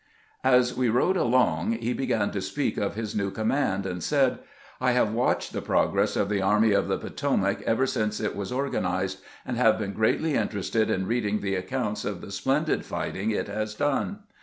[0.43, 4.39] As we rode along he began to speak of his new command, and said:"
[4.81, 8.51] I have watched the progress of the Army of the Potomac ever since it was
[8.51, 13.47] organized, and have been greatly interested in reading the accounts of the splendid fighting it
[13.47, 14.21] has done.